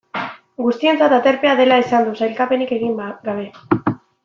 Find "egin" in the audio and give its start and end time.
2.81-2.99